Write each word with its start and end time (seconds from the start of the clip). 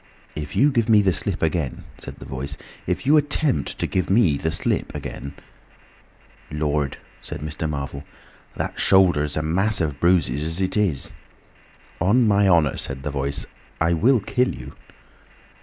"If 0.35 0.55
you 0.55 0.71
give 0.71 0.89
me 0.89 1.03
the 1.03 1.13
slip 1.13 1.43
again," 1.43 1.83
said 1.99 2.15
the 2.15 2.25
Voice, 2.25 2.57
"if 2.87 3.05
you 3.05 3.17
attempt 3.17 3.77
to 3.77 3.85
give 3.85 4.09
me 4.09 4.35
the 4.35 4.49
slip 4.51 4.95
again—" 4.95 5.35
"Lord!" 6.49 6.97
said 7.21 7.41
Mr. 7.41 7.69
Marvel. 7.69 8.03
"That 8.55 8.79
shoulder's 8.79 9.37
a 9.37 9.43
mass 9.43 9.79
of 9.79 9.99
bruises 9.99 10.41
as 10.41 10.59
it 10.59 10.75
is." 10.75 11.11
"On 11.99 12.27
my 12.27 12.47
honour," 12.47 12.77
said 12.77 13.03
the 13.03 13.11
Voice, 13.11 13.45
"I 13.79 13.93
will 13.93 14.19
kill 14.19 14.55
you." 14.55 14.73